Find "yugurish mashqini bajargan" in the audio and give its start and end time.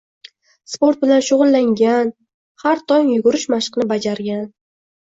3.15-4.49